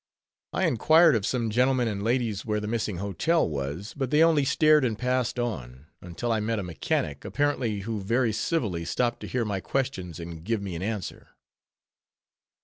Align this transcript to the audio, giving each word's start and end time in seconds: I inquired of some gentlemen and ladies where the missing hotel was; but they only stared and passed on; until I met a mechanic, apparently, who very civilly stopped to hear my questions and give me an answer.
I 0.51 0.65
inquired 0.65 1.13
of 1.15 1.27
some 1.27 1.51
gentlemen 1.51 1.87
and 1.87 2.01
ladies 2.01 2.43
where 2.43 2.59
the 2.59 2.65
missing 2.65 2.97
hotel 2.97 3.47
was; 3.47 3.93
but 3.95 4.09
they 4.09 4.23
only 4.23 4.43
stared 4.43 4.83
and 4.83 4.97
passed 4.97 5.37
on; 5.37 5.85
until 6.01 6.31
I 6.31 6.39
met 6.39 6.57
a 6.57 6.63
mechanic, 6.63 7.23
apparently, 7.23 7.81
who 7.81 8.01
very 8.01 8.33
civilly 8.33 8.83
stopped 8.83 9.19
to 9.19 9.27
hear 9.27 9.45
my 9.45 9.59
questions 9.59 10.19
and 10.19 10.43
give 10.43 10.59
me 10.59 10.73
an 10.73 10.81
answer. 10.81 11.27